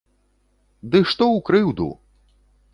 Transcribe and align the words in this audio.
Ды 0.95 1.03
што 1.11 1.23
ў 1.35 1.45
крыўду! 1.51 1.89